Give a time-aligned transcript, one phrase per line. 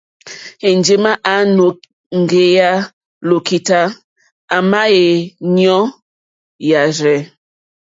[0.69, 2.71] Enjema a nɔ̀ŋgeya
[3.27, 3.81] lokità,
[4.55, 5.05] àma è
[5.55, 5.83] nyoò
[6.69, 7.15] yàrzɛ.